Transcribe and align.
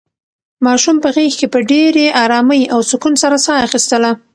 ماشوم 0.65 0.97
په 1.03 1.09
غېږ 1.15 1.33
کې 1.39 1.47
په 1.53 1.59
ډېرې 1.71 2.05
ارامۍ 2.23 2.61
او 2.73 2.79
سکون 2.91 3.13
سره 3.23 3.37
ساه 3.45 3.61
اخیستله. 3.67 4.11